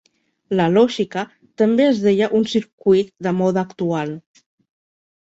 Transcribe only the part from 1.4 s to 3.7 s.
també es deia un circuit de mode